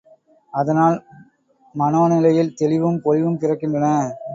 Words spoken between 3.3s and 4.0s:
பிறக்கின்றன.